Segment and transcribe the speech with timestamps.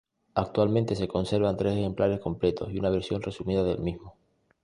[0.33, 4.15] Actualmente se conservan tres ejemplares completos y una versión resumida del mismo.